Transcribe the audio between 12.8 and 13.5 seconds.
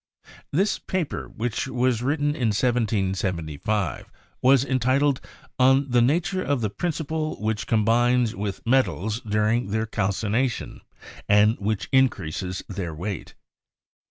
Weight."